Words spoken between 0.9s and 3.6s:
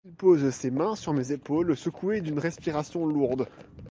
sur mes épaules secouées d’une respiration lourde.